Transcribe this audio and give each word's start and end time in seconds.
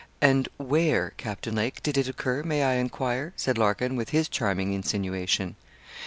'And 0.19 0.49
where, 0.57 1.13
Captain 1.17 1.53
Lake, 1.53 1.83
did 1.83 1.95
it 1.95 2.07
occur, 2.07 2.41
may 2.41 2.63
I 2.63 2.73
enquire?' 2.73 3.33
said 3.35 3.59
Larkin, 3.59 3.95
with 3.95 4.09
his 4.09 4.27
charming 4.27 4.73
insinuation. 4.73 5.55